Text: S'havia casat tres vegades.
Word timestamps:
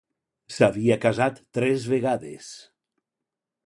S'havia 0.55 0.97
casat 1.05 1.43
tres 1.59 1.87
vegades. 1.95 2.53